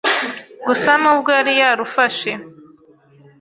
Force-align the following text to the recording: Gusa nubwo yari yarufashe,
Gusa 0.67 0.91
nubwo 1.01 1.29
yari 1.37 1.53
yarufashe, 1.61 2.31